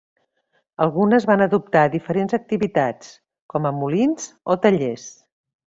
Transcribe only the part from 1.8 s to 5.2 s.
diferents activitats, com a molins o tallers.